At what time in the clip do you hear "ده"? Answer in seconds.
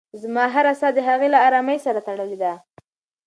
2.43-2.53